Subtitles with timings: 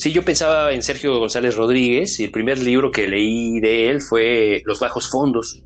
[0.00, 4.00] Sí, yo pensaba en Sergio González Rodríguez y el primer libro que leí de él
[4.00, 5.62] fue Los Bajos Fondos,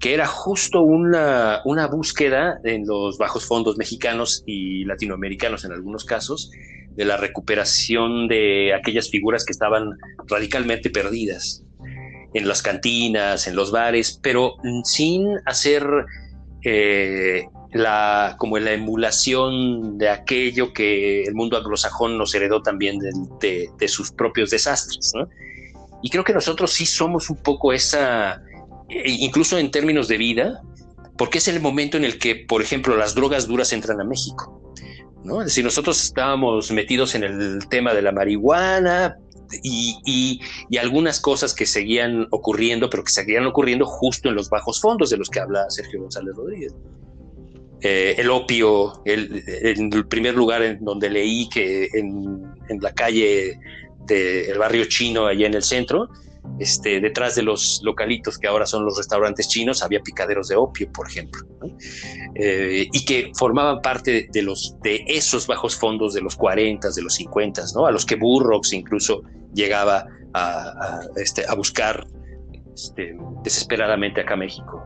[0.00, 6.06] que era justo una, una búsqueda en los bajos fondos mexicanos y latinoamericanos en algunos
[6.06, 6.50] casos
[6.92, 9.98] de la recuperación de aquellas figuras que estaban
[10.28, 11.62] radicalmente perdidas
[12.32, 15.86] en las cantinas, en los bares, pero sin hacer
[16.64, 23.88] eh, la, como la emulación de aquello que el mundo anglosajón nos heredó también de,
[23.88, 25.12] sus propios desastres.
[26.02, 28.42] Y creo que nosotros sí somos un poco esa,
[28.88, 30.62] e incluso en términos de vida,
[31.16, 34.60] porque es el momento en el que, por ejemplo, las drogas duras entran a México.
[35.24, 35.40] ¿no?
[35.40, 39.16] Es decir, nosotros estábamos metidos en el tema de la marihuana,
[39.62, 40.40] y,
[40.78, 45.16] algunas cosas que seguían ocurriendo, pero que seguían ocurriendo justo en los bajos fondos de
[45.16, 46.74] los que habla Sergio González Rodríguez.
[47.84, 53.58] Eh, el opio, el, en el primer lugar en donde leí que en, la calle
[54.06, 56.08] del barrio chino, allá en el centro,
[56.60, 60.90] este, detrás de los localitos que ahora son los restaurantes chinos, había picaderos de opio,
[60.92, 61.44] por ejemplo,
[62.36, 67.02] eh, y que formaban parte de, los, de esos bajos fondos de los 40, de
[67.02, 67.86] los 50, ¿no?
[67.86, 69.22] a los que Burroughs incluso
[69.54, 72.06] llegaba a, este, a buscar
[72.74, 74.84] este, desesperadamente acá a México.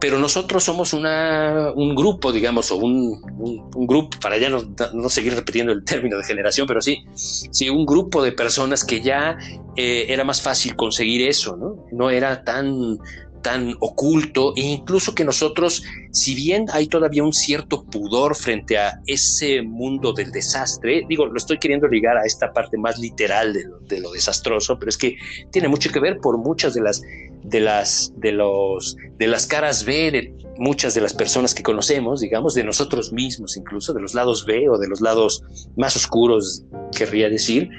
[0.00, 5.34] Pero nosotros somos una, un grupo, digamos, o un, un, grupo, para ya no, seguir
[5.34, 9.36] repitiendo el término de generación, pero sí, sí, un grupo de personas que ya
[9.76, 11.86] eh, era más fácil conseguir eso, ¿no?
[11.92, 12.98] No era tan
[13.42, 19.00] tan oculto e incluso que nosotros, si bien hay todavía un cierto pudor frente a
[19.06, 24.00] ese mundo del desastre, digo, lo estoy queriendo ligar a esta parte más literal de
[24.00, 25.16] lo, desastroso, pero es que
[25.50, 27.02] tiene mucho que ver por muchas de las
[27.42, 32.20] de las de los de las caras B de muchas de las personas que conocemos,
[32.20, 35.44] digamos, de nosotros mismos incluso, de los lados B o de los lados
[35.76, 36.64] más oscuros,
[36.96, 37.70] querría decir,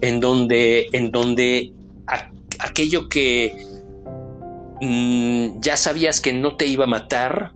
[0.00, 1.72] en donde en donde
[2.58, 3.73] aquello que
[4.86, 7.52] Mm, ya sabías que no te iba a matar,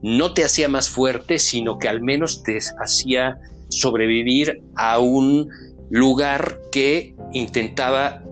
[0.00, 5.50] no te hacía más fuerte, sino que al menos te hacía sobrevivir a un
[5.90, 8.22] lugar que intentaba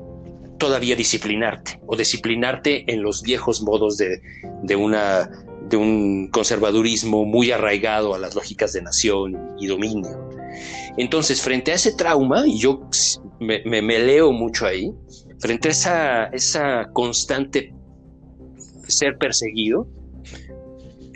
[0.58, 5.28] todavía disciplinarte o disciplinarte en los viejos modos de, una,
[5.68, 10.30] de un conservadurismo muy arraigado a las lógicas de nación y dominio.
[10.96, 12.88] Entonces, frente a ese trauma, y yo
[13.40, 14.90] me, leo mucho ahí,
[15.38, 17.74] frente a esa, esa constante
[18.88, 19.86] ser perseguido,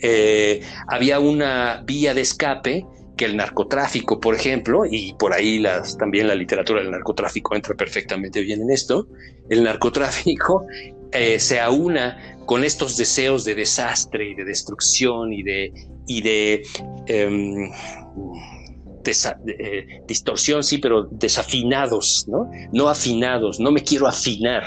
[0.03, 2.85] eh, había una vía de escape
[3.17, 7.75] que el narcotráfico, por ejemplo, y por ahí las, también la literatura del narcotráfico entra
[7.75, 9.07] perfectamente bien en esto,
[9.49, 10.67] el narcotráfico
[11.13, 15.73] eh, se aúna con estos deseos de desastre y de destrucción y de,
[16.07, 16.63] y de,
[17.07, 17.71] em,
[19.05, 22.51] eh, distorsión, sí, pero desafinados, ¿no?
[22.73, 24.65] No afinados, no me quiero afinar,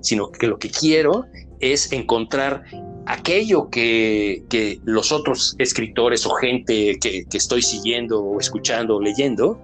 [0.00, 1.26] sino que lo que quiero
[1.62, 2.64] es encontrar
[3.06, 4.44] aquello que,
[4.84, 9.58] los otros escritores o gente que, que, estoy siguiendo o escuchando o leyendo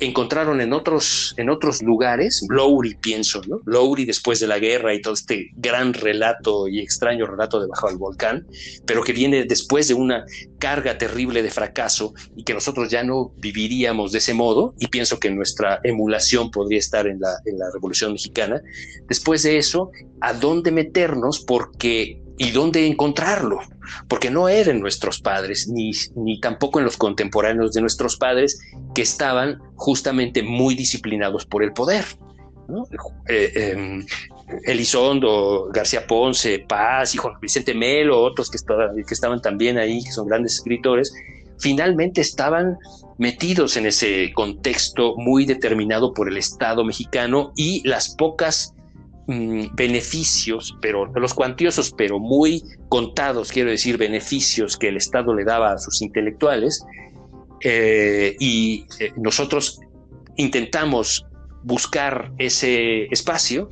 [0.00, 3.60] encontraron en otros, en otros lugares, Lowry pienso, ¿no?
[3.66, 7.88] Lowry después de la guerra y todo este gran relato y extraño relato de Bajo
[7.88, 8.46] el Volcán,
[8.86, 10.24] pero que viene después de una
[10.58, 15.18] carga terrible de fracaso y que nosotros ya no viviríamos de ese modo, y pienso
[15.18, 18.60] que nuestra emulación podría estar en la, en la Revolución Mexicana.
[19.08, 19.90] Después de eso,
[20.20, 21.40] ¿a dónde meternos?
[21.40, 23.60] Porque y dónde encontrarlo,
[24.08, 28.58] porque no eran nuestros padres, ni, ni tampoco en los contemporáneos de nuestros padres,
[28.94, 32.02] que estaban justamente muy disciplinados por el poder.
[33.28, 34.06] Eh, em,
[34.64, 38.56] Elizondo, García Ponce, Paz y Juan Vicente Melo, otros que,
[39.06, 41.12] que estaban también ahí, que son grandes escritores,
[41.58, 42.78] finalmente estaban
[43.18, 48.72] metidos en ese contexto muy determinado por el Estado mexicano y las pocas
[49.32, 55.44] Mm, beneficios, pero los cuantiosos, pero muy contados, quiero decir, beneficios que el Estado le
[55.44, 56.84] daba a sus intelectuales,
[57.62, 59.78] eh, y eh, nosotros
[60.34, 61.24] intentamos
[61.62, 63.68] buscar ese espacio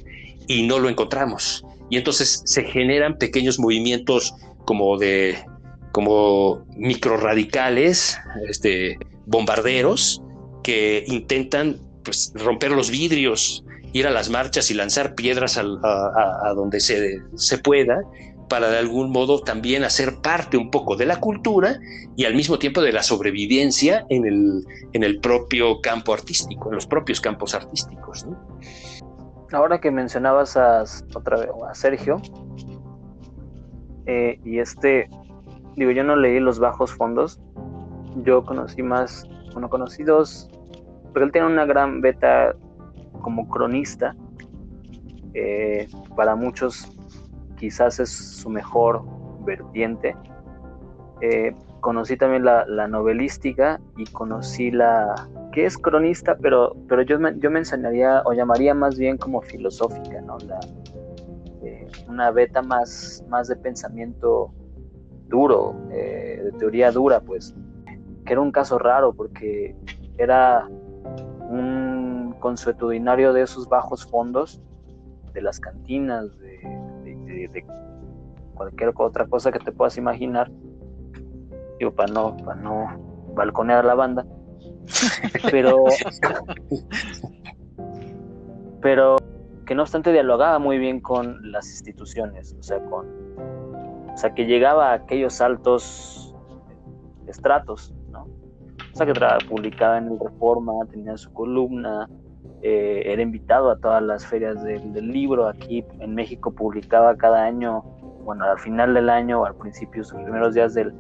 [0.47, 1.65] y no lo encontramos.
[1.91, 4.33] Y entonces se generan pequeños movimientos
[4.65, 5.45] como de
[5.91, 8.17] como microradicales,
[8.49, 8.97] este,
[9.27, 10.23] bombarderos,
[10.63, 16.81] que intentan pues, romper los vidrios ir a las marchas y lanzar piedras a, donde
[16.81, 18.03] se, se pueda
[18.49, 21.79] para de algún modo también hacer parte un poco de la cultura
[22.17, 26.77] y al mismo tiempo de la sobrevivencia en el, en el propio campo artístico, en
[26.77, 28.27] los propios campos artísticos.
[29.53, 32.21] Ahora que mencionabas a, otra vez, a Sergio,
[34.07, 35.09] eh, y este,
[35.77, 37.41] digo, yo no leí los bajos fondos,
[38.25, 40.49] yo conocí más, bueno, conocí dos,
[41.13, 42.55] porque él tiene una gran beta
[43.21, 44.15] como cronista.
[45.35, 46.97] Eh, para muchos
[47.57, 49.03] quizás es su mejor
[49.45, 50.17] vertiente.
[51.21, 57.51] Eh, conocí también la, novelística y conocí la que es cronista, pero, pero yo, yo
[57.51, 60.39] me enseñaría o llamaría más bien como filosófica, ¿no?
[60.39, 60.61] La,
[61.63, 64.53] eh, una beta más, más de pensamiento
[65.29, 67.55] duro, de teoría dura, pues,
[68.25, 69.75] que era un caso raro porque
[70.19, 70.69] era
[71.49, 71.78] un
[72.39, 74.61] consuetudinario de esos bajos fondos,
[75.33, 77.65] de las cantinas, de,
[78.55, 80.51] cualquier otra cosa que te puedas imaginar,
[81.79, 84.27] digo, para no, para no balconear la banda,
[85.51, 85.85] pero,
[88.81, 89.17] pero
[89.65, 93.07] que no obstante dialogaba muy bien con las instituciones, o sea, con,
[94.13, 96.35] o sea, que llegaba a aquellos altos
[97.29, 97.95] estratos
[99.07, 99.13] que
[99.49, 102.09] publicaba en el Reforma, tenía su columna,
[102.63, 105.47] eh, era invitado a todas las ferias del, libro.
[105.47, 107.83] Aquí en México publicaba cada año,
[108.25, 110.93] bueno, al final del año o al principio, los primeros días del,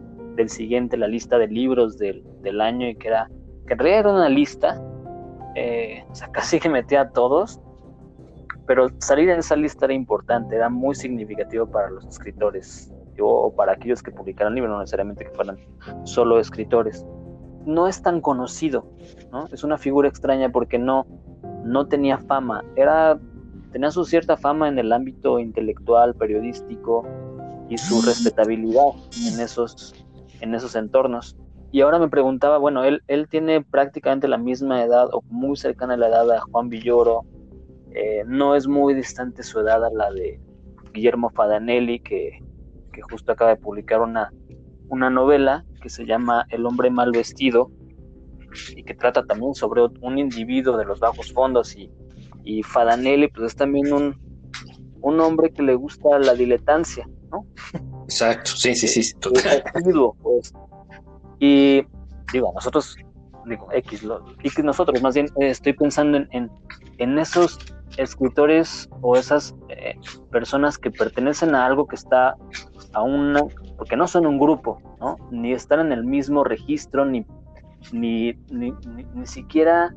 [0.48, 3.28] siguiente, la lista de libros del, año y que era,
[3.66, 4.80] que en realidad era una lista,
[5.56, 7.60] eh, o sea, casi que metía a todos,
[8.66, 13.72] pero salir en esa lista era importante, era muy significativo para los escritores o para
[13.72, 15.58] aquellos que publicaran libros, no necesariamente que fueran
[16.04, 17.04] solo escritores
[17.68, 18.86] no es tan conocido,
[19.30, 19.46] ¿no?
[19.52, 21.06] Es una figura extraña porque no,
[21.68, 23.18] no tenía fama, era,
[23.72, 27.06] tenía su cierta fama en el ámbito intelectual, periodístico
[27.68, 28.88] y su respetabilidad
[29.32, 29.94] en esos,
[30.40, 31.36] en esos entornos.
[31.70, 35.94] Y ahora me preguntaba, bueno, él, él tiene prácticamente la misma edad o muy cercana
[35.94, 37.26] a la edad a Juan Villoro,
[37.94, 40.40] eh, no es muy distante su edad a la de
[40.94, 42.42] Guillermo Fadanelli, que,
[42.92, 44.32] que justo acaba de publicar una,
[44.88, 47.70] una novela que se llama El hombre mal vestido
[48.76, 51.90] y que trata también sobre un individuo de los bajos fondos y,
[52.44, 54.16] y Fadanelli pues es también un,
[55.00, 57.46] un hombre que le gusta la diletancia, ¿no?
[58.04, 60.54] Exacto, sí, sí, sí, pues.
[61.40, 61.82] Y
[62.32, 62.96] digo, nosotros,
[63.46, 66.50] digo, X, lo, y nosotros más bien eh, estoy pensando en,
[66.98, 67.58] en, esos
[67.96, 69.94] escritores o esas eh,
[70.30, 72.36] personas que pertenecen a algo que está
[72.92, 73.42] a una
[73.76, 75.16] porque no son un grupo, ¿no?
[75.30, 77.24] Ni están en el mismo registro, ni,
[77.92, 78.72] ni, ni,
[79.24, 79.94] siquiera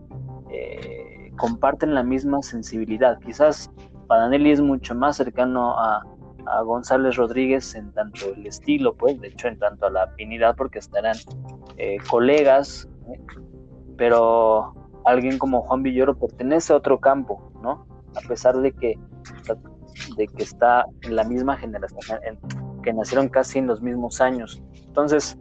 [0.49, 3.19] eh, comparten la misma sensibilidad.
[3.19, 3.71] Quizás
[4.07, 6.03] Padanelli es mucho más cercano a,
[6.45, 10.55] a González Rodríguez en tanto el estilo, pues, de hecho, en tanto a la afinidad,
[10.55, 11.17] porque estarán
[11.77, 12.87] eh, colegas,
[13.97, 14.73] pero
[15.05, 17.85] alguien como Juan Villoro pertenece a otro campo, ¿no?
[18.15, 18.97] A pesar de que,
[20.17, 22.37] de que está en la misma generación, en,
[22.81, 24.61] que nacieron casi en los mismos años.
[24.87, 25.37] Entonces,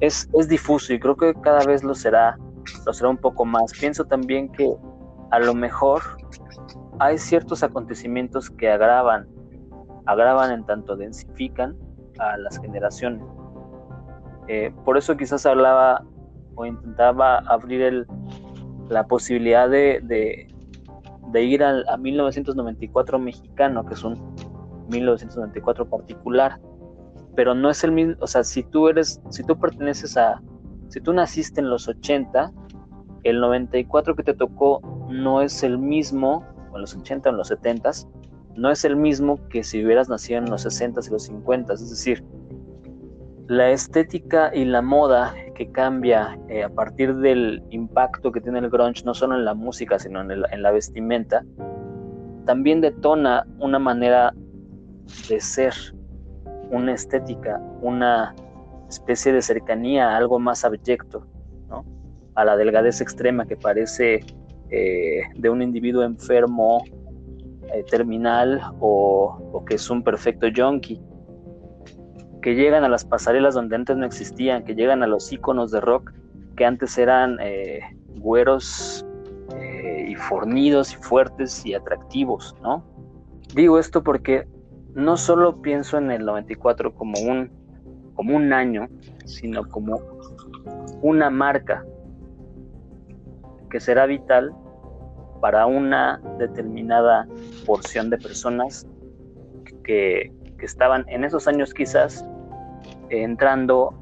[0.00, 2.38] es, es difuso y creo que cada vez lo será,
[2.86, 3.72] lo será un poco más.
[3.78, 4.74] Pienso también que
[5.30, 6.02] a lo mejor
[6.98, 9.26] hay ciertos acontecimientos que agravan,
[10.06, 11.76] agravan en tanto densifican
[12.18, 13.22] a las generaciones.
[14.48, 16.04] Eh, por eso quizás hablaba
[16.54, 18.06] o intentaba abrir el,
[18.88, 20.00] la posibilidad de,
[21.32, 24.34] de, ir al, a 1994 mexicano, que es un
[24.88, 26.60] 1994 particular,
[27.36, 30.40] pero no es el mismo, o sea, si tú eres, si tú perteneces a,
[30.88, 32.52] si tú naciste en los 80,
[33.24, 34.80] el 94 que te tocó
[35.10, 37.90] no es el mismo, o en los 80 o en los 70,
[38.56, 41.90] no es el mismo que si hubieras nacido en los 60 y los 50, es
[41.90, 42.24] decir,
[43.48, 48.70] la estética y la moda que cambia eh, a partir del impacto que tiene el
[48.70, 51.44] grunge, no solo en la música, sino en, en la vestimenta,
[52.46, 54.32] también detona una manera
[55.28, 55.74] de ser,
[56.70, 58.34] una estética, una
[58.88, 61.26] especie de cercanía a algo más abyecto,
[61.68, 61.84] ¿no?
[62.34, 64.24] a la delgadez extrema que parece
[64.70, 66.84] eh, de un individuo enfermo,
[67.72, 71.00] eh, terminal o, que es un perfecto junkie,
[72.42, 75.80] que llegan a las pasarelas donde antes no existían, que llegan a los iconos de
[75.80, 76.12] rock
[76.56, 77.80] que antes eran eh,
[78.16, 79.04] güeros
[80.06, 82.84] y fornidos y fuertes y atractivos, ¿no?
[83.54, 84.46] Digo esto porque
[84.94, 87.50] no solo pienso en el 94 como un,
[88.14, 88.88] como un año,
[89.24, 90.00] sino como
[91.02, 91.84] una marca
[93.70, 94.54] que será vital
[95.40, 97.26] para una determinada
[97.66, 98.86] porción de personas
[99.82, 102.24] que, que estaban en esos años quizás
[103.10, 103.92] entrando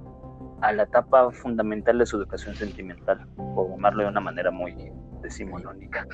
[0.61, 6.07] a la etapa fundamental de su educación sentimental, por llamarlo de una manera muy decimonónica.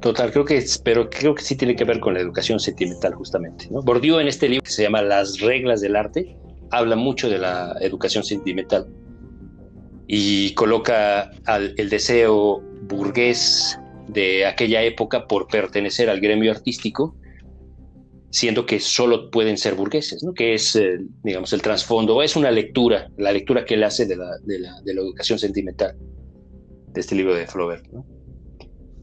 [0.00, 3.68] Total, creo que, pero creo que sí tiene que ver con la educación sentimental justamente.
[3.70, 3.82] ¿no?
[4.20, 6.36] En este libro que se llama Las reglas del arte
[6.70, 8.86] habla mucho de la educación sentimental
[10.06, 11.30] y coloca
[11.76, 13.78] el deseo burgués
[14.08, 17.14] de aquella época por pertenecer al gremio artístico,
[18.30, 20.32] siendo que solo pueden ser burgueses, ¿no?
[20.32, 24.16] que es, eh, digamos, el trasfondo, es una lectura, la lectura que él hace de
[24.16, 24.30] la,
[24.86, 25.96] educación sentimental,
[26.88, 27.84] de este libro de Flaubert.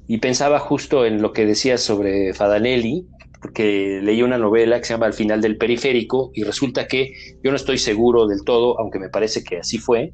[0.08, 3.06] Y pensaba justo en lo que decía sobre Fadanelli,
[3.42, 7.52] porque leí una novela que se llama Al final del periférico y resulta que yo
[7.52, 10.14] no estoy seguro del todo, aunque me parece que así fue,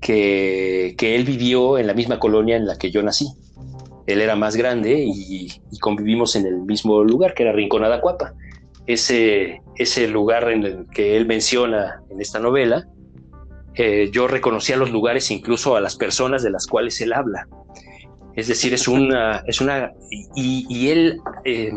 [0.00, 3.26] que, que él vivió en la misma colonia en la que yo nací.
[4.06, 5.48] Él era más grande y,
[5.80, 8.34] convivimos en el mismo lugar, que era Rinconada Cuapa.
[8.86, 12.86] Ese, ese lugar en el que él menciona en esta novela,
[13.74, 17.48] eh, yo reconocía los lugares, incluso a las personas de las cuales él habla.
[18.36, 19.92] Es decir, es una, es una,
[20.34, 21.72] y, él eh,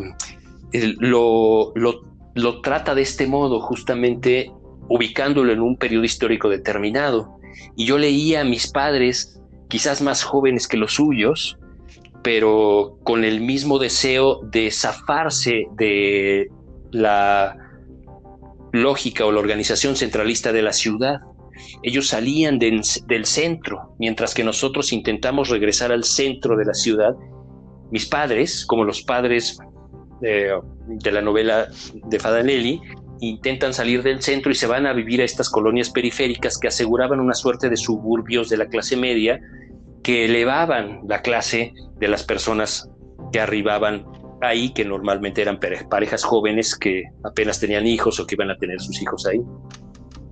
[1.00, 4.52] lo, lo, trata de este modo, justamente
[4.90, 7.38] ubicándolo en un periodo histórico determinado.
[7.76, 11.58] Y yo leía a mis padres, quizás más jóvenes que los suyos,
[12.24, 16.50] pero con el mismo deseo de zafarse de
[16.92, 17.56] la
[18.72, 21.22] lógica o la organización centralista de la ciudad.
[21.84, 22.84] Ellos salían del
[23.26, 27.16] centro, mientras que nosotros intentamos regresar al centro de la ciudad.
[27.92, 29.60] Mis padres, como los padres
[30.22, 32.82] de, la novela de Fadanelli,
[33.20, 37.20] intentan salir del centro y se van a vivir a estas colonias periféricas que aseguraban
[37.20, 39.40] una suerte de suburbios de la clase media
[40.04, 42.90] que elevaban la clase de las personas
[43.32, 44.06] que arribaban
[44.42, 45.60] ahí, que normalmente eran
[45.90, 49.42] parejas jóvenes que apenas tenían hijos o que iban a tener sus hijos ahí.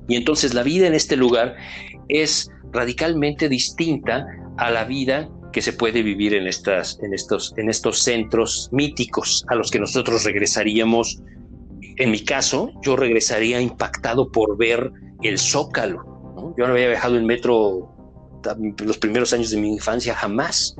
[0.07, 1.55] Y entonces la vida en este lugar
[2.09, 7.69] es radicalmente distinta a la vida que se puede vivir en, estas, en, estos, en
[7.69, 11.21] estos centros míticos a los que nosotros regresaríamos.
[11.97, 14.91] En mi caso, yo regresaría impactado por ver
[15.24, 16.53] el zócalo.
[16.57, 17.91] Yo no había viajado en metro
[18.83, 20.75] los primeros años de mi infancia jamás.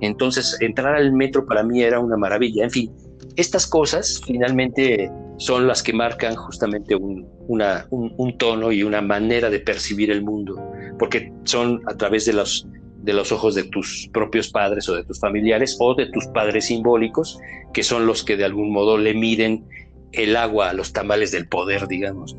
[0.00, 2.64] Entonces, entrar al metro para mí era una maravilla.
[2.64, 2.92] En fin,
[3.36, 9.60] estas cosas finalmente son las que marcan justamente un, un, tono y una manera de
[9.60, 10.56] percibir el mundo,
[10.98, 12.66] porque son a través de los,
[13.02, 16.66] de los ojos de tus propios padres o de tus familiares o de tus padres
[16.66, 17.38] simbólicos,
[17.72, 19.66] que son los que de algún modo le miden
[20.12, 22.36] el agua a los tamales del poder, digamos.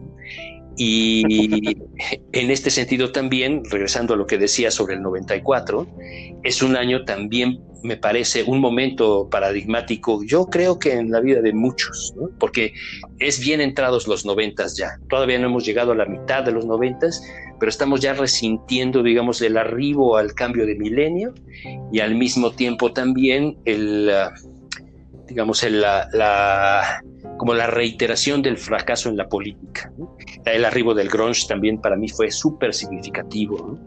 [0.79, 1.23] Y
[2.33, 5.87] en este sentido también, regresando a lo que decía sobre el 94,
[6.43, 11.41] es un año también, me parece, un momento paradigmático, yo creo que en la vida
[11.41, 12.73] de muchos, porque
[13.17, 16.65] es bien entrados los noventas ya, todavía no hemos llegado a la mitad de los
[16.65, 17.23] noventas,
[17.59, 21.33] pero estamos ya resintiendo, digamos, el arribo al cambio de milenio
[21.91, 24.31] y al mismo tiempo también el, ah,
[25.27, 27.01] digamos, el, la,
[27.47, 29.89] como la reiteración del fracaso en la política.
[30.43, 33.79] El arribo del grunge también para mí fue súper significativo,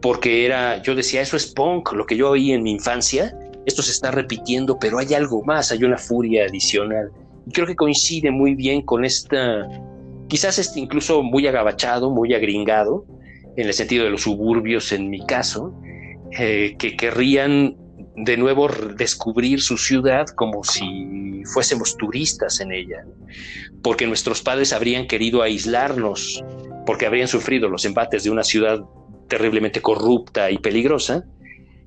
[0.00, 3.36] porque era, yo decía, eso es punk, lo que yo oí en mi infancia,
[3.66, 7.10] esto se está repitiendo, pero hay algo más, hay una furia adicional.
[7.48, 9.68] Y creo que coincide muy bien con esta
[10.28, 13.06] quizás este incluso muy agabachado, muy agringado,
[13.56, 15.74] en el sentido de los suburbios en mi caso,
[16.38, 17.76] eh, que querrían
[18.16, 23.04] de nuevo descubrir su ciudad como si fuésemos turistas en ella,
[23.82, 26.44] porque nuestros padres habrían querido aislarnos,
[26.86, 28.80] porque habrían sufrido los embates de una ciudad
[29.28, 31.24] terriblemente corrupta y peligrosa,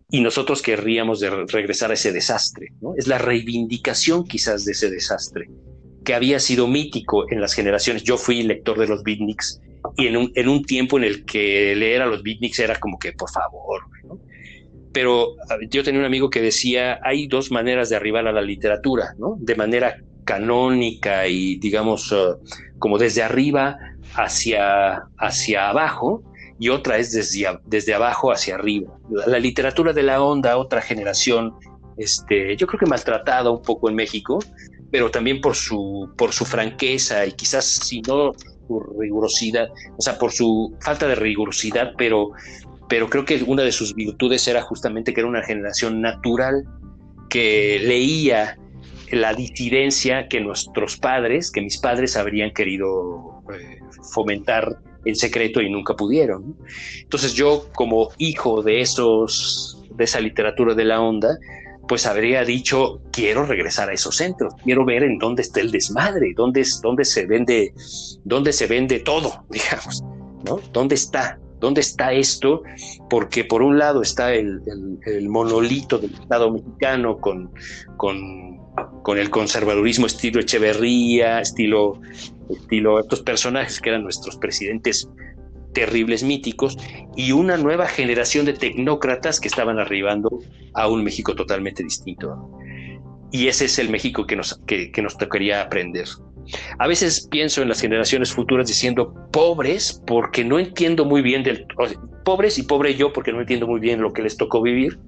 [0.09, 2.67] y nosotros querríamos regresar a ese desastre.
[2.97, 5.49] Es la reivindicación quizás de ese desastre
[6.03, 8.03] que había sido mítico en las generaciones.
[8.03, 9.61] Yo fui lector de los beatniks
[9.97, 12.99] y en un, en un tiempo en el que leer a los beatniks era como
[12.99, 13.81] que, por favor,
[14.93, 15.35] Pero
[15.69, 19.35] yo tenía un amigo que decía, hay dos maneras de arribar a la literatura, ¿no?
[19.39, 22.37] De manera canónica y, digamos, uh,
[22.79, 23.77] como desde arriba
[24.15, 26.23] hacia, hacia abajo,
[26.59, 28.93] y otra es desde, desde abajo hacia arriba.
[29.09, 31.55] La, literatura de la onda, otra generación,
[31.97, 34.39] este, yo creo que maltratada un poco en México,
[34.91, 38.31] pero también por su, por su franqueza y quizás si no
[38.67, 42.31] por rigurosidad, o sea, por su falta de rigurosidad, pero,
[42.89, 46.63] pero creo que una de sus virtudes era justamente que era una generación natural
[47.29, 48.57] que leía
[49.11, 53.79] la disidencia que nuestros padres, que mis padres habrían querido eh,
[54.13, 56.55] fomentar en secreto y nunca pudieron.
[57.01, 61.37] Entonces yo como hijo de esos de esa literatura de la onda,
[61.87, 66.33] pues habría dicho, quiero regresar a esos centros, quiero ver en dónde está el desmadre,
[66.35, 67.73] dónde, dónde se vende,
[68.23, 70.01] dónde se vende todo, digamos,
[70.45, 70.59] ¿no?
[70.71, 71.39] ¿Dónde está?
[71.63, 72.61] ¿Dónde está esto?
[73.09, 74.61] Porque por un lado está el,
[75.29, 77.53] monolito del Estado mexicano con,
[77.95, 82.01] con, el conservadurismo estilo Echeverría, estilo,
[82.49, 85.07] estilo estos personajes que eran nuestros presidentes
[85.71, 86.77] terribles míticos
[87.15, 90.39] y una nueva generación de tecnócratas que estaban arribando
[90.73, 92.59] a un México totalmente distinto.
[93.31, 96.09] Y ese es el México que nos, que, nos tocaría aprender.
[96.79, 101.65] A veces pienso en las generaciones futuras diciendo pobres porque no entiendo muy bien del
[102.23, 104.99] pobres y pobre yo porque no entiendo muy bien lo que les tocó vivir,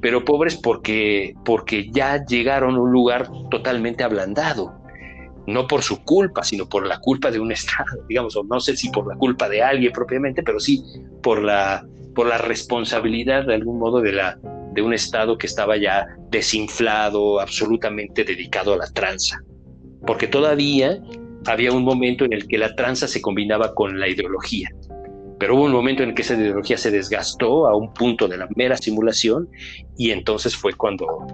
[0.00, 4.78] pero pobres porque porque ya llegaron a un lugar totalmente ablandado
[5.48, 8.76] no por su culpa, sino por la culpa de un Estado, digamos, o no sé
[8.76, 10.84] si por la culpa de alguien propiamente, pero sí
[11.22, 14.38] por la, por la responsabilidad de algún modo de, la,
[14.74, 19.42] de un Estado que estaba ya desinflado, absolutamente dedicado a la tranza.
[20.08, 20.98] Porque todavía
[21.44, 24.70] había un momento en el que la tranza se combinaba con la ideología.
[25.38, 28.38] Pero hubo un momento en el que esa ideología se desgastó a un punto de
[28.38, 29.50] la mera simulación
[29.98, 31.26] y entonces fue cuando,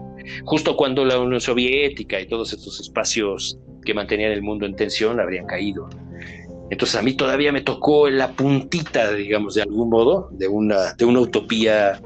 [0.45, 5.21] justo cuando la Unión Soviética y todos estos espacios que mantenían el mundo en tensión
[5.21, 5.89] habrían caído.
[6.69, 10.95] Entonces a mí todavía me tocó en la puntita, digamos, de algún modo, de una,
[10.95, 12.01] de una utopía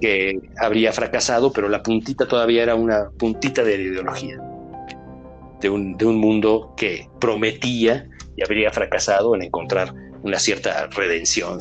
[0.00, 4.36] que habría fracasado, pero la puntita todavía era una puntita de ideología,
[5.60, 11.58] de un, de un mundo que prometía y habría fracasado en encontrar una cierta redención,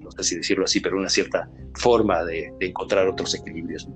[0.00, 3.88] no sé si decirlo así, pero una cierta forma de, encontrar otros equilibrios.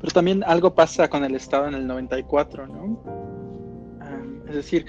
[0.00, 3.02] Pero también algo pasa con el Estado en el 94, ¿no?
[4.48, 4.86] Es decir,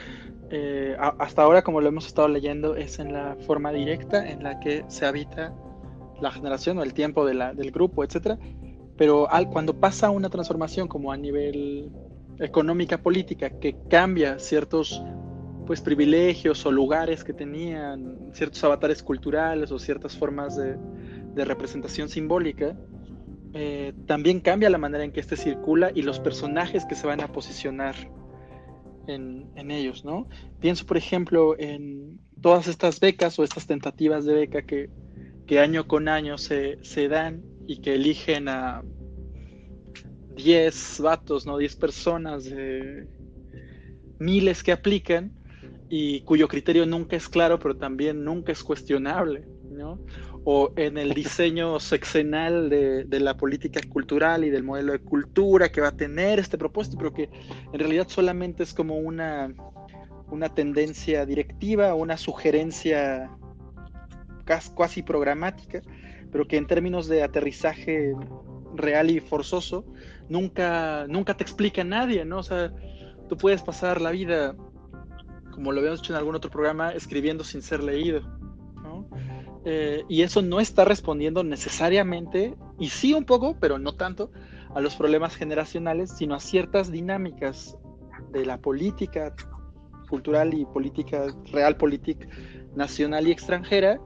[0.50, 4.60] eh, hasta ahora, como lo hemos estado leyendo, es en la forma directa en la
[4.60, 5.54] que se habita
[6.22, 8.40] la generación o el tiempo del grupo, etc.
[8.98, 11.92] Pero cuando pasa una transformación como a nivel
[12.40, 15.02] económica política que cambia ciertos
[15.66, 20.78] pues privilegios o lugares que tenían ciertos avatares culturales o ciertas formas de,
[21.36, 22.76] representación simbólica,
[23.54, 27.22] eh, también cambia la manera en que este circula y los personajes que se van
[27.22, 27.96] a posicionar
[29.08, 30.28] en, ellos, ¿no?
[30.60, 34.90] Pienso, por ejemplo, en todas estas becas o estas tentativas de beca que,
[35.60, 38.84] año con año se, dan y que eligen a
[40.38, 41.58] 10 vatos, ¿no?
[41.58, 43.08] 10 personas de
[44.20, 45.32] miles que aplican
[45.90, 50.00] y cuyo criterio nunca es claro, pero también nunca es cuestionable, ¿no?
[50.50, 55.82] o en el diseño sexenal de, la política cultural y del modelo de cultura que
[55.82, 57.30] va a tener este propósito, pero que
[57.74, 59.54] en realidad solamente es como una,
[60.30, 63.30] una tendencia directiva, una sugerencia
[64.78, 65.82] casi programática,
[66.32, 68.14] pero que en términos de aterrizaje
[68.74, 69.84] real y forzoso,
[70.30, 72.40] nunca, nunca te explica nadie, ¿no?
[72.40, 72.72] O sea,
[73.30, 74.56] tú puedes pasar la vida,
[75.52, 78.22] como lo habíamos hecho en algún otro programa, escribiendo sin ser leído
[79.70, 84.32] eh, y eso no está respondiendo necesariamente, y sí un poco, pero no tanto,
[84.74, 87.78] a los problemas generacionales, sino a ciertas dinámicas
[88.32, 89.36] de la política
[90.10, 92.28] cultural y política, real política
[92.76, 94.00] nacional y extranjera,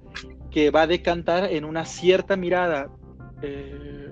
[0.50, 2.90] que va a decantar en una cierta mirada,
[3.44, 4.12] eh,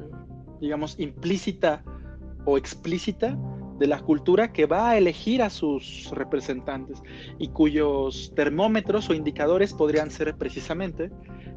[0.61, 1.83] digamos, implícita
[2.45, 3.37] o explícita
[3.79, 7.01] de la cultura que va a elegir a sus representantes
[7.37, 11.09] y cuyos termómetros o indicadores podrían ser precisamente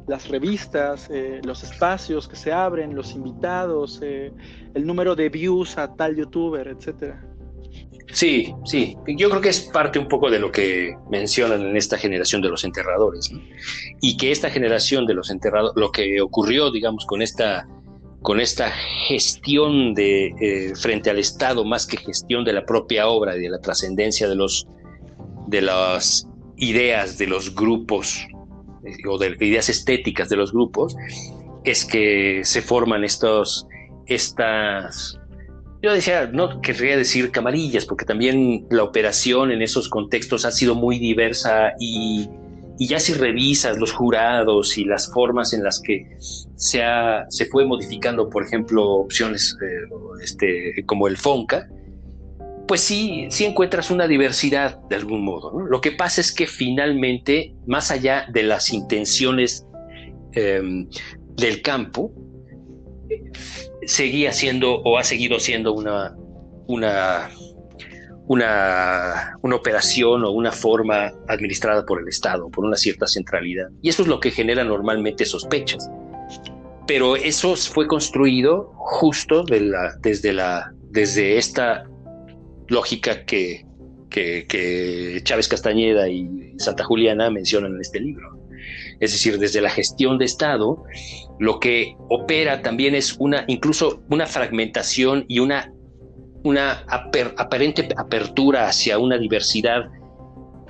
[0.07, 4.31] las revistas, eh, los espacios que se abren, los invitados, eh,
[4.73, 7.21] el número de views a tal youtuber, etcétera.
[8.11, 11.97] Sí, sí, yo creo que es parte un poco de lo que mencionan en esta
[11.97, 13.31] generación de los enterradores,
[14.01, 17.67] y que esta generación de los enterradores, lo que ocurrió, digamos, con esta,
[18.23, 18.71] con esta
[19.07, 23.49] gestión de eh, frente al Estado, más que gestión de la propia obra y de
[23.49, 24.67] la trascendencia de los
[25.47, 28.25] de las ideas de los grupos
[29.07, 30.95] o de ideas estéticas de los grupos,
[31.63, 33.67] es que se forman estos,
[34.07, 35.19] estas,
[35.81, 40.75] yo decía, no querría decir camarillas, porque también la operación en esos contextos ha sido
[40.75, 42.29] muy diversa y,
[42.79, 47.45] y ya si revisas los jurados y las formas en las que se, ha, se
[47.45, 51.67] fue modificando, por ejemplo, opciones eh, este, como el FONCA,
[52.67, 55.59] pues sí, sí encuentras una diversidad de algún modo.
[55.59, 59.67] Lo que pasa es que finalmente, más allá de las intenciones
[60.31, 60.87] em,
[61.35, 62.11] del campo,
[63.85, 66.15] seguía siendo o ha seguido siendo una,
[66.67, 67.29] una,
[68.27, 73.69] una, una operación o una forma administrada por el Estado, por una cierta centralidad.
[73.81, 75.89] Y eso es lo que genera normalmente sospechas.
[76.87, 80.33] Pero eso fue construido justo desde,
[80.91, 81.85] desde esta
[82.67, 83.65] lógica que,
[84.09, 88.39] que, Chávez Castañeda y Santa Juliana mencionan en este libro.
[88.99, 90.83] Es decir, desde la gestión de Estado,
[91.39, 95.73] lo que opera también es una, incluso una fragmentación y una,
[96.43, 99.89] una aparente apertura hacia una diversidad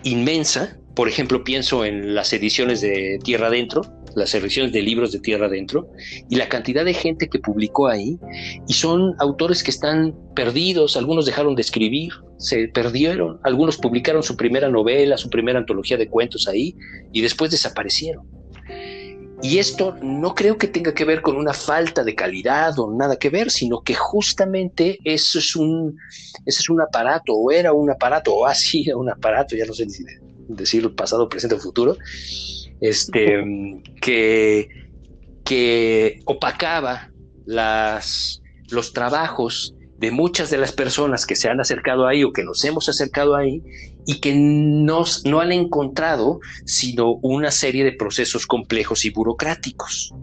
[0.04, 3.82] inmensa por ejemplo, pienso en las ediciones de Tierra Adentro,
[4.16, 5.90] las ediciones de libros de Tierra Adentro,
[6.30, 8.20] y la cantidad de gente que publicó ahí,
[8.68, 14.38] y son autores que están perdidos, algunos dejaron de escribir, se perdieron, algunos publicaron su
[14.38, 16.76] primera novela, su primera antología de cuentos ahí,
[17.12, 18.28] y después desaparecieron.
[19.44, 23.18] Y esto no creo que tenga que ver con una falta de calidad o nada
[23.18, 25.98] que ver, sino que justamente eso es un,
[26.46, 29.74] ese es un aparato, o era un aparato, o ha sido un aparato, ya no
[29.74, 29.86] sé
[30.48, 31.98] decir pasado, presente o futuro,
[32.80, 33.44] este,
[34.02, 34.70] que,
[35.44, 37.12] que opacaba
[37.46, 42.46] las, los trabajos de muchas de las personas que se han acercado ahí o que
[42.46, 43.62] nos hemos acercado ahí
[44.06, 50.14] y que nos, no han encontrado sino una serie de procesos complejos y burocráticos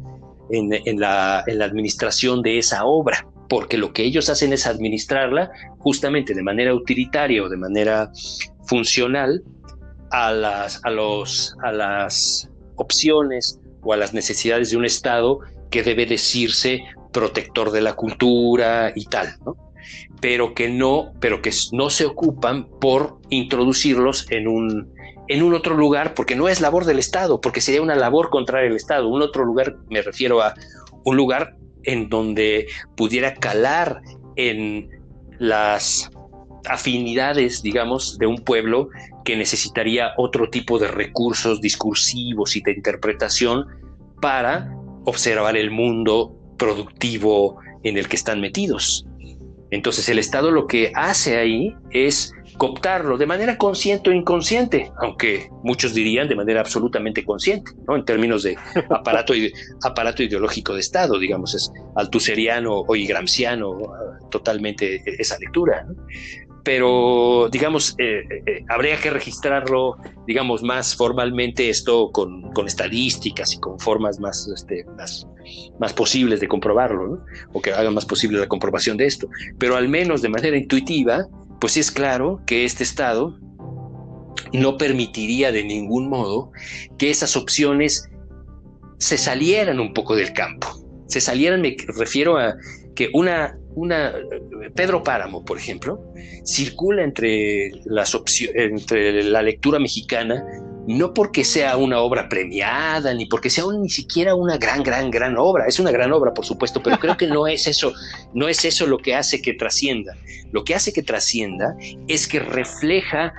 [0.51, 6.43] en, la, administración de esa obra, porque lo que ellos hacen es administrarla justamente de
[6.43, 8.11] manera utilitaria o de manera
[8.67, 9.43] funcional
[10.11, 15.41] a las, a las opciones o a las necesidades de un Estado
[15.71, 19.70] que debe decirse protector de la cultura y tal, ¿no?
[20.21, 24.93] Pero que no, pero que no se ocupan por introducirlos en un,
[25.29, 28.65] en un otro lugar, porque no es labor del Estado, porque sería una labor contra
[28.65, 29.09] el Estado.
[29.09, 30.55] Un otro lugar, me refiero a
[31.05, 32.67] un lugar en donde
[32.97, 34.01] pudiera calar
[34.37, 34.91] en
[35.39, 36.11] las
[36.69, 38.91] afinidades, digamos, de un pueblo
[39.25, 43.67] que necesitaría otro tipo de recursos discursivos y de interpretación
[44.21, 44.71] para
[45.05, 49.07] observar el mundo productivo en el que están metidos.
[49.71, 55.49] Entonces el Estado lo que hace ahí es cooptarlo de manera consciente o inconsciente, aunque
[55.63, 57.97] muchos dirían de manera absolutamente consciente, ¿no?
[57.97, 58.57] En términos de
[58.91, 59.33] aparato,
[59.83, 63.79] aparato ideológico de Estado, digamos, es altuseriano o igramciano
[64.31, 65.87] totalmente esa lectura.
[66.63, 69.97] Pero, digamos, eh, eh, habría que registrarlo,
[70.27, 75.27] digamos, más formalmente esto con, estadísticas y con formas más, este, más,
[75.79, 77.25] más posibles de comprobarlo, ¿no?
[77.53, 79.29] o que hagan más posible la comprobación de esto.
[79.59, 81.27] Pero al menos de manera intuitiva,
[81.61, 83.39] pues es claro que este Estado
[84.53, 86.51] no permitiría de ningún modo
[86.99, 88.09] que esas opciones
[88.99, 90.69] se salieran un poco del campo.
[91.07, 92.57] Se salieran, me refiero a
[92.95, 94.15] que una, una
[94.75, 96.13] Pedro Páramo, por ejemplo,
[96.45, 98.17] circula entre las
[98.55, 100.45] entre la lectura mexicana
[100.87, 105.37] no porque sea una obra premiada, ni porque sea ni siquiera una gran, gran, gran
[105.37, 105.67] obra.
[105.67, 107.93] Es una gran obra, por supuesto, pero creo que no es eso,
[108.35, 110.17] no es eso lo que hace que trascienda.
[110.53, 111.77] Lo que hace que trascienda
[112.09, 113.33] es que refleja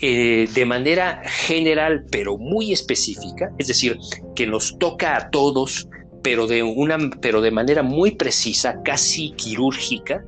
[0.00, 3.98] eh, de manera general, pero muy específica, es decir,
[4.34, 5.88] que nos toca a todos,
[6.22, 10.24] pero de, una, pero de manera muy precisa, casi quirúrgica,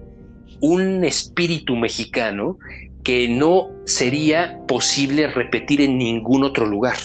[0.61, 2.59] un espíritu mexicano
[3.03, 6.97] que no sería posible repetir en ningún otro lugar.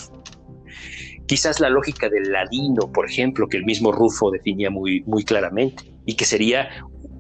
[1.26, 5.84] Quizás la lógica del ladino, por ejemplo, que el mismo Rufo definía muy, muy claramente,
[6.06, 6.70] y que sería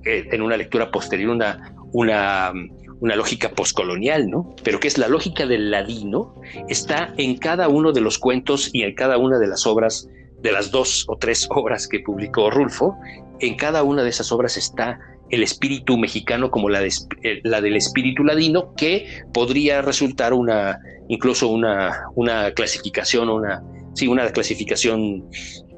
[0.06, 2.54] eh, en una lectura posterior una, una,
[2.99, 4.56] una lógica poscolonial, ¿no?
[4.63, 6.36] Pero que es la lógica del ladino,
[6.69, 10.08] está en cada uno de los cuentos y en cada una de las obras,
[10.45, 12.97] de las dos o tres obras que publicó Rulfo,
[13.39, 14.99] en cada una de esas obras está
[15.31, 20.79] el espíritu mexicano como la, eh, la del espíritu ladino, que podría resultar una,
[21.10, 23.63] incluso una, una clasificación, una,
[23.95, 25.27] sí, una clasificación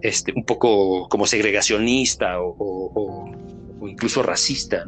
[0.02, 3.32] este, un poco como segregacionista o,
[3.82, 4.84] incluso racista.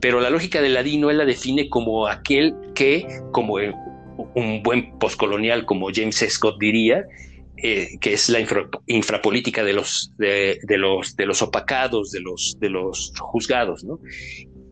[0.00, 3.54] Pero la lógica del ladino él la define como aquel que, como
[4.34, 7.04] un buen postcolonial como James Scott diría,
[7.64, 8.40] eh, que es la
[8.88, 13.86] infrapolítica de los, de, los, de los opacados, de los, de los juzgados.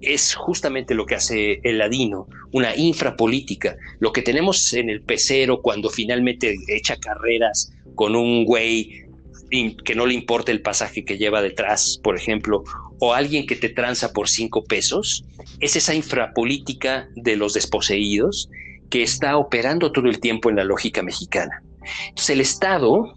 [0.00, 3.76] Es justamente lo que hace el ladino, una infrapolítica.
[4.00, 9.05] Lo que tenemos en el pecero cuando finalmente echa carreras con un güey
[9.85, 12.64] que no le importa el pasaje que lleva detrás, por ejemplo,
[12.98, 15.24] o alguien que te tranza por cinco pesos,
[15.61, 18.48] es esa infrapolítica de los desposeídos
[18.90, 21.62] que está operando todo el tiempo en la lógica mexicana.
[22.09, 23.14] Entonces el Estado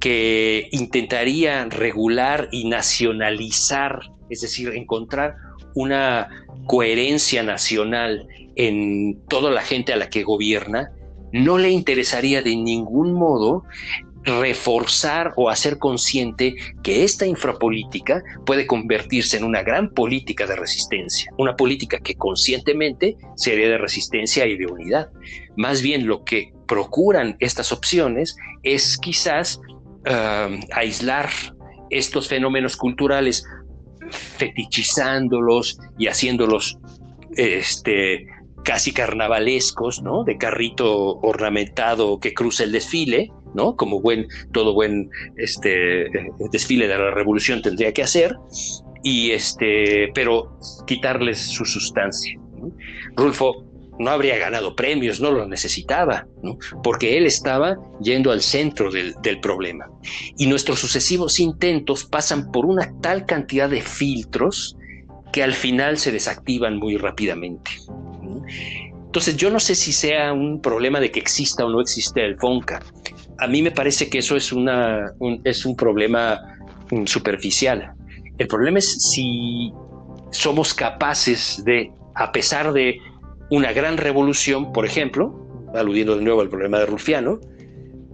[0.00, 5.36] que intentaría regular y nacionalizar, es decir, encontrar
[5.74, 6.28] una
[6.66, 10.90] coherencia nacional en toda la gente a la que gobierna,
[11.32, 13.64] no le interesaría de ningún modo
[14.22, 21.32] reforzar o hacer consciente que esta infrapolítica puede convertirse en una gran política de resistencia,
[21.38, 25.08] una política que conscientemente sería de resistencia y de unidad.
[25.56, 29.60] Más bien lo que procuran estas opciones es quizás
[30.06, 31.28] um, aislar
[31.90, 33.44] estos fenómenos culturales
[34.38, 36.78] fetichizándolos y haciéndolos
[37.36, 38.24] este,
[38.62, 40.22] casi carnavalescos, ¿no?
[40.22, 43.74] De carrito ornamentado que cruza el desfile, ¿no?
[43.74, 46.06] Como buen, todo buen este,
[46.52, 48.36] desfile de la revolución tendría que hacer,
[49.02, 50.56] y este, pero
[50.86, 52.38] quitarles su sustancia.
[53.16, 53.69] Rulfo
[54.00, 56.26] no habría ganado premios, no lo necesitaba,
[56.82, 59.90] porque él estaba yendo al centro del, problema.
[60.38, 64.74] Y nuestros sucesivos intentos pasan por una tal cantidad de filtros
[65.32, 67.72] que al final se desactivan muy rápidamente.
[69.04, 72.38] Entonces yo no sé si sea un problema de que exista o no existe el
[72.38, 72.80] FONCA.
[73.38, 75.12] A mí me parece que eso es, una,
[75.44, 76.40] es un problema
[76.90, 77.92] mm, superficial.
[78.38, 79.74] El problema es si
[80.30, 82.98] somos capaces de, a pesar de
[83.50, 85.34] una gran revolución, por ejemplo,
[85.74, 87.40] aludiendo de nuevo al problema de Rufiano,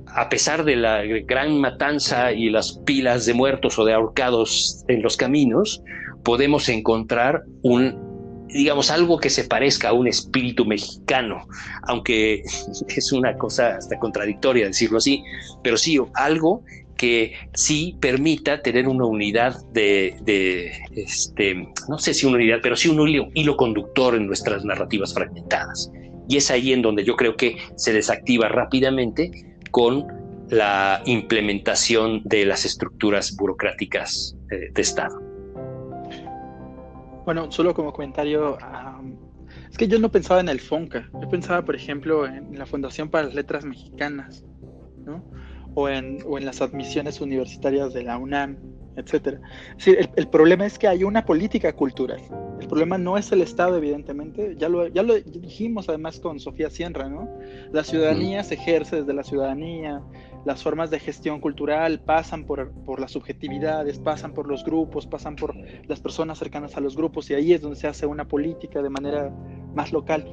[0.08, 5.02] a pesar de la gran matanza y las pilas de muertos o de ahorcados en
[5.02, 5.82] los caminos,
[6.24, 11.46] podemos encontrar un, digamos, algo que se parezca a un espíritu mexicano,
[11.82, 12.42] aunque
[12.88, 15.22] es una cosa hasta contradictoria decirlo así,
[15.62, 16.64] pero sí algo
[16.96, 22.88] que sí permita tener una unidad de, este, no sé si una unidad, pero sí
[22.88, 25.90] un hilo, conductor en nuestras narrativas fragmentadas.
[26.28, 29.30] Y es ahí en donde yo creo que se desactiva rápidamente
[29.70, 30.06] con
[30.48, 35.20] la implementación de las estructuras burocráticas eh, de Estado.
[37.24, 38.56] Bueno, solo como comentario,
[39.68, 43.08] es que yo no pensaba en el FONCA, yo pensaba, por ejemplo, en la Fundación
[43.08, 44.44] para las Letras Mexicanas,
[45.04, 45.24] ¿no?
[45.76, 48.56] O en, o en las admisiones universitarias de la UNAM,
[48.96, 49.38] etc.
[49.84, 52.20] el, el, problema es que hay una política cultural.
[52.58, 54.56] El problema no es el Estado, evidentemente.
[54.58, 57.28] Ya lo, ya lo dijimos además con Sofía Sierra, ¿no?
[57.72, 60.02] La ciudadanía se ejerce desde la ciudadanía,
[60.46, 65.36] las formas de gestión cultural pasan por, por, las subjetividades, pasan por los grupos, pasan
[65.36, 65.54] por
[65.86, 68.88] las personas cercanas a los grupos y ahí es donde se hace una política de
[68.88, 69.30] manera
[69.74, 70.24] más local.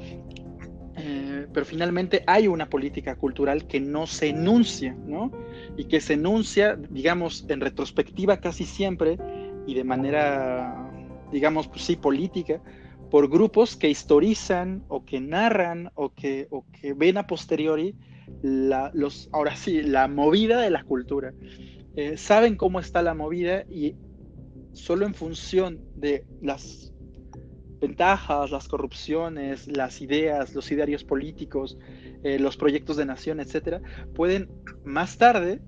[1.52, 5.32] Pero finalmente hay una política cultural que no se enuncia, ¿no?
[5.78, 9.18] Y que se enuncia, digamos, en retrospectiva casi siempre
[9.66, 10.92] y de manera,
[11.32, 12.62] digamos, pues sí, política,
[13.10, 17.96] por grupos que historizan o que narran o que, o que ven a posteriori
[18.42, 21.34] la, los, ahora sí, la movida de la cultura.
[21.96, 23.96] Eh, saben cómo está la movida y
[24.74, 26.93] solo en función de las
[27.84, 31.78] ventajas, las corrupciones, las ideas, los idearios políticos,
[32.24, 33.82] eh, los proyectos de nación, etcétera,
[34.16, 34.50] pueden
[34.86, 35.62] más tarde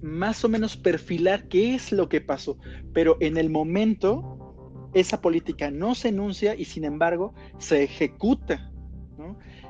[0.00, 2.56] más o menos perfilar qué es lo que pasó,
[2.94, 8.72] pero en el momento esa política no se enuncia y sin embargo se ejecuta,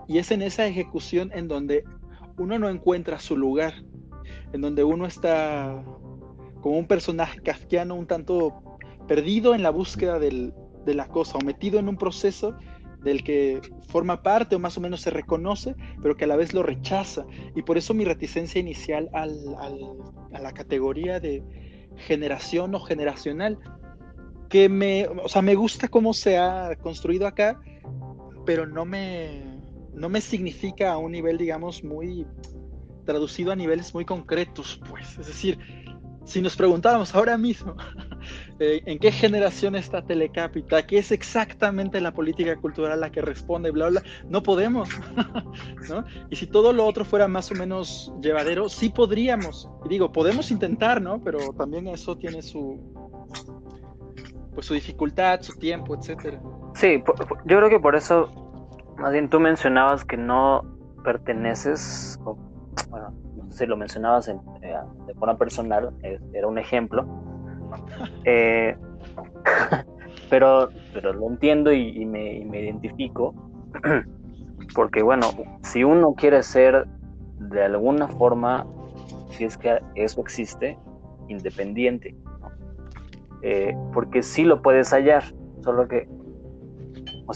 [0.07, 1.85] Y es en esa ejecución en donde
[2.39, 3.75] uno no encuentra su lugar,
[4.53, 5.85] en donde uno está
[6.63, 10.53] como un personaje kafkiano un tanto perdido en la búsqueda del,
[10.85, 12.57] de la cosa o metido en un proceso
[13.03, 16.53] del que forma parte o más o menos se reconoce, pero que a la vez
[16.53, 17.25] lo rechaza.
[17.55, 19.39] Y por eso mi reticencia inicial al,
[20.33, 21.43] a la categoría de
[21.97, 23.59] generación o generacional,
[24.49, 27.61] que me, o sea, me gusta cómo se ha construido acá,
[28.47, 29.61] pero no me,
[29.95, 32.27] no me significa a un nivel, digamos, muy
[33.05, 35.19] traducido a niveles muy concretos, pues.
[35.19, 35.59] Es decir,
[36.25, 37.75] si nos preguntábamos ahora mismo
[38.61, 43.71] eh, en qué generación está Telecapita, qué es exactamente la política cultural la que responde,
[43.71, 44.89] bla, bla, no podemos.
[45.89, 46.05] ¿no?
[46.31, 49.71] Y si todo lo otro fuera más o menos llevadero, sí podríamos.
[49.85, 51.23] Y digo, podemos intentar, ¿no?
[51.23, 52.81] Pero también eso tiene su,
[54.55, 56.41] pues, su dificultad, su tiempo, etcétera.
[56.75, 57.03] Sí,
[57.47, 58.29] yo creo que por eso,
[58.99, 60.65] más bien tú mencionabas que no
[61.05, 62.19] perteneces,
[62.91, 63.15] bueno,
[63.51, 64.75] si lo mencionabas en, eh,
[65.07, 65.95] de forma personal,
[66.33, 67.07] era un ejemplo.
[68.25, 68.77] Eh,
[70.31, 73.35] pero, pero lo entiendo y, me, identifico,
[74.75, 75.31] porque bueno,
[75.63, 76.87] si uno quiere ser
[77.39, 78.67] de alguna forma,
[79.31, 80.79] si es que eso existe,
[81.29, 82.17] independiente,
[83.43, 85.25] eh, porque sí lo puedes hallar,
[85.63, 86.09] solo que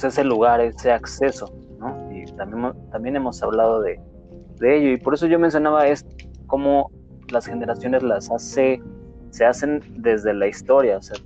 [0.03, 2.11] ese lugar, ese acceso, ¿no?
[2.11, 4.01] Y también, también hemos hablado de,
[4.59, 4.93] de ello.
[4.93, 6.07] Y por eso yo mencionaba es
[6.47, 6.91] cómo
[7.29, 8.83] las generaciones las hace,
[9.33, 11.17] se hacen desde la historia, o sea,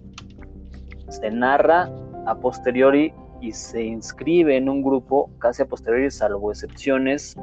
[1.08, 1.90] se narra
[2.26, 7.36] a posteriori y se inscribe en un grupo casi a posteriori, salvo excepciones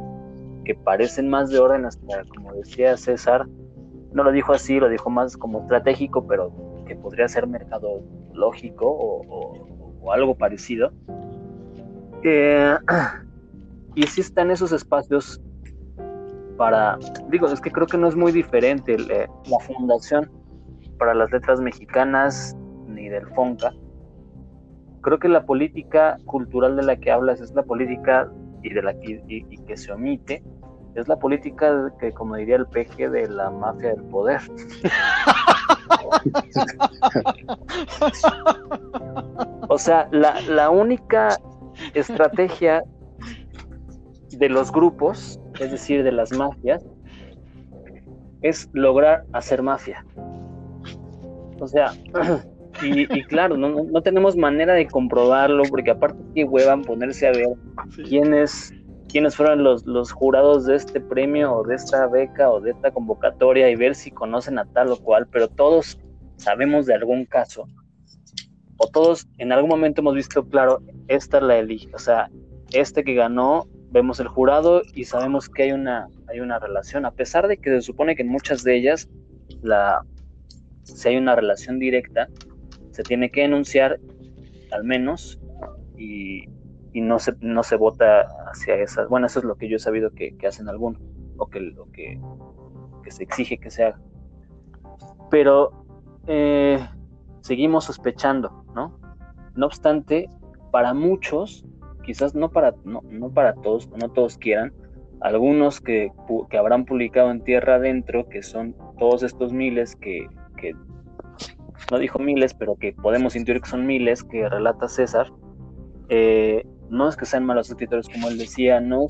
[0.63, 3.45] que parecen más de orden, hasta como decía César,
[4.13, 6.53] no lo dijo así, lo dijo más como estratégico, pero
[6.87, 9.67] que podría ser mercadológico o,
[10.01, 10.93] o, algo parecido.
[12.23, 12.73] Eh,
[13.95, 15.41] y si están esos espacios
[16.55, 16.97] para,
[17.29, 20.31] digo, es que creo que no es muy diferente eh, la Fundación
[20.97, 22.55] para las Letras Mexicanas
[22.87, 23.71] ni del FONCA,
[25.01, 28.29] creo que la política cultural de la que hablas es la política
[28.61, 30.43] y de la que, y que se omite
[30.95, 34.41] es la política que, como diría el peje, de la mafia del poder.
[39.67, 41.37] o sea, la, la única
[41.93, 42.83] estrategia
[44.29, 46.85] de los grupos, es decir, de las mafias,
[48.41, 50.05] es lograr hacer mafia.
[51.63, 51.93] O sea,
[52.81, 57.49] y, claro, no, no, tenemos manera de comprobarlo, porque aparte que huevan ponerse a ver
[58.07, 58.73] quién es
[59.07, 62.89] quiénes fueron los, los jurados de este premio o de esta beca o de esta
[62.89, 65.99] convocatoria y ver si conocen a tal o cual, pero todos
[66.37, 67.67] sabemos de algún caso.
[68.77, 72.29] O todos en algún momento hemos visto, claro, esta la elige, o sea,
[72.71, 77.11] este que ganó, vemos el jurado y sabemos que hay una, hay una relación, a
[77.11, 79.07] pesar de que se supone que en muchas de ellas,
[79.61, 80.03] la,
[80.83, 82.27] si hay una relación directa,
[82.91, 83.99] se tiene que denunciar
[84.71, 85.39] al menos
[85.97, 86.45] y,
[86.93, 89.07] y no se, no se vota hacia esas.
[89.09, 91.01] Bueno, eso es lo que yo he sabido que, hacen algunos,
[91.37, 92.19] o que, que,
[93.03, 93.99] que, se exige que se haga.
[95.29, 95.85] Pero
[96.27, 96.79] eh,
[97.41, 98.99] seguimos sospechando, ¿no?
[99.55, 100.29] No obstante,
[100.71, 101.65] para muchos,
[102.03, 104.73] quizás no para, no, no para todos, no todos quieran,
[105.21, 106.11] algunos que,
[106.49, 110.27] que, habrán publicado en Tierra Adentro, que son todos estos miles que,
[110.63, 110.75] que,
[111.91, 115.27] no dijo miles, pero que podemos intuir que son miles, que relata César,
[116.09, 119.07] eh, no es que sean malos escritores, como él decía, no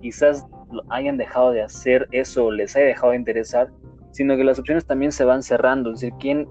[0.00, 0.46] quizás
[0.90, 3.70] hayan dejado de hacer eso, les haya dejado de interesar,
[4.10, 5.90] sino que las opciones también se van cerrando.
[5.90, 6.48] Es decir, ¿quién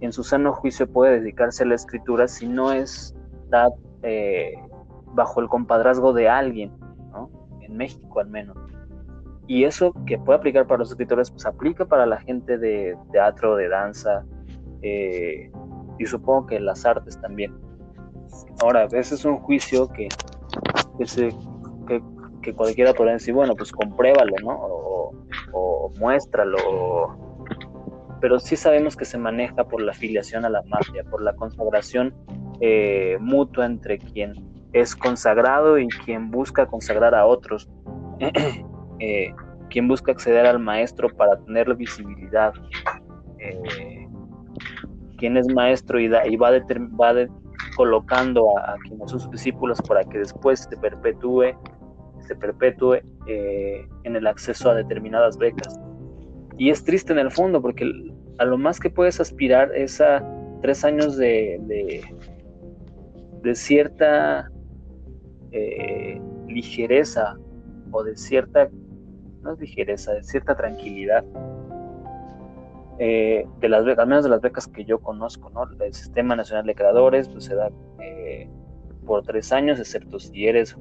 [0.00, 3.68] en su sano juicio puede dedicarse a la escritura si no está
[4.02, 4.54] eh,
[5.14, 6.72] bajo el compadrazgo de alguien,
[7.12, 7.30] ¿no?
[7.60, 8.56] en México al menos?
[9.48, 13.56] Y eso que puede aplicar para los escritores, pues aplica para la gente de teatro,
[13.56, 14.22] de danza,
[14.82, 15.50] eh,
[15.98, 17.58] y supongo que las artes también.
[18.60, 20.08] Ahora, ese es un juicio que,
[22.42, 24.58] que, cualquiera podría decir, bueno, pues compruébalo, ¿no?
[25.52, 26.58] O, muéstralo.
[28.20, 32.14] pero sí sabemos que se maneja por la afiliación a la mafia, por la consagración
[32.60, 34.34] eh, mutua entre quien
[34.74, 37.68] es consagrado y quien busca consagrar a otros.
[39.00, 39.34] Eh,
[39.70, 42.52] quien busca acceder al maestro para tener visibilidad.
[43.38, 44.08] Eh,
[45.18, 47.26] quien es maestro y, va, a
[47.76, 51.54] colocando a, son sus discípulos para que después se perpetúe,
[52.26, 55.78] se perpetúe eh, en el acceso a determinadas becas.
[56.56, 57.90] Y es triste en el fondo, porque
[58.38, 60.24] a lo más que puedes aspirar es a
[60.62, 61.60] tres años de,
[63.42, 64.50] de, cierta
[65.52, 67.36] eh, ligereza
[67.92, 68.68] o de cierta,
[69.52, 71.24] es ligereza, de cierta tranquilidad
[73.00, 75.62] eh, de las becas, al menos de las becas que yo conozco, ¿no?
[75.84, 77.70] El Sistema Nacional de Creadores, pues se da
[78.00, 78.50] eh,
[79.06, 80.76] por tres años, excepto si eres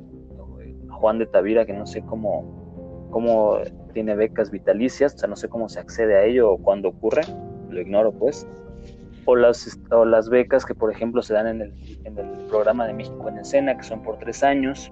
[0.59, 3.59] eh, Juan de Tavira, que no sé cómo, cómo
[3.93, 7.21] tiene becas vitalicias, o sea, no sé cómo se accede a ello o cuándo ocurre,
[7.69, 8.47] lo ignoro pues.
[9.25, 12.87] O las, o las becas que, por ejemplo, se dan en el, en el programa
[12.87, 14.91] de México en Escena, que son por tres años.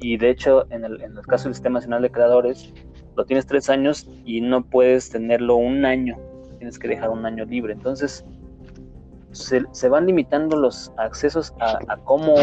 [0.00, 2.72] Y de hecho, en el, en el caso del Sistema Nacional de Creadores,
[3.16, 6.16] lo tienes tres años y no puedes tenerlo un año,
[6.58, 7.74] tienes que dejar un año libre.
[7.74, 8.24] Entonces,
[9.32, 12.34] se, van limitando los accesos a, cómo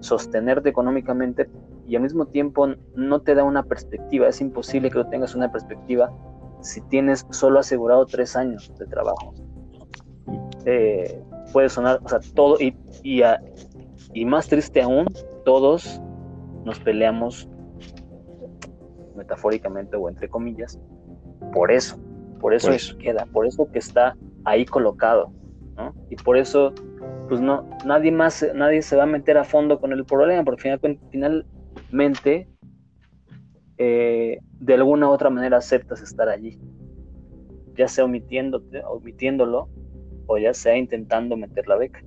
[0.00, 1.48] sostenerte económicamente
[1.86, 4.28] y al mismo tiempo no te da una perspectiva.
[4.28, 6.12] Es imposible que tú tengas una perspectiva
[6.60, 9.34] si tienes solo asegurado tres años de trabajo.
[10.64, 13.22] Eh, puede sonar, o sea, todo, y, y,
[14.14, 15.06] y más triste aún,
[15.44, 16.00] todos
[16.66, 17.48] nos peleamos
[19.16, 20.78] metafóricamente o entre comillas,
[21.54, 21.96] por eso,
[22.40, 22.98] por eso, eso.
[22.98, 25.32] queda, por eso que está ahí colocado,
[25.76, 25.94] ¿no?
[26.10, 26.74] Y por eso,
[27.28, 30.76] pues no, nadie más, nadie se va a meter a fondo con el problema, porque
[31.10, 32.48] finalmente,
[33.78, 36.58] eh, de alguna u otra manera aceptas estar allí,
[37.76, 39.68] ya sea omitiéndote, omitiéndolo,
[40.26, 42.02] o ya sea intentando meter la beca.